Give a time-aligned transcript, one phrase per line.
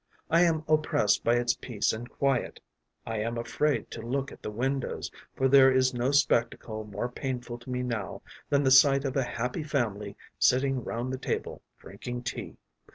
[0.31, 2.59] I am oppressed by its peace and quiet;
[3.05, 7.59] I am afraid to look at the windows, for there is no spectacle more painful
[7.59, 12.23] to me now than the sight of a happy family sitting round the table drinking
[12.23, 12.57] tea.